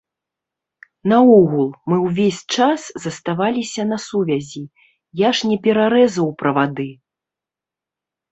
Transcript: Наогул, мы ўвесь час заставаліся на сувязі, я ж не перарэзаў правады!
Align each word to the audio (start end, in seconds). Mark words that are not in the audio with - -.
Наогул, 1.11 1.67
мы 1.91 1.97
ўвесь 2.05 2.39
час 2.55 2.81
заставаліся 3.03 3.85
на 3.91 3.97
сувязі, 4.07 4.63
я 5.21 5.29
ж 5.41 5.49
не 5.51 5.57
перарэзаў 5.67 6.27
правады! 6.41 6.89